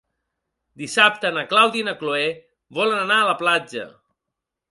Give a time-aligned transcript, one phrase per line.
[0.83, 2.23] Dissabte na Clàudia i na Cloè
[2.79, 3.87] volen anar a la platja.